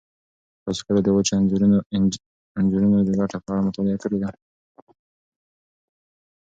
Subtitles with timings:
[0.63, 1.33] تاسو کله د وچو
[2.59, 4.29] انځرونو د ګټو په اړه مطالعه کړې ده؟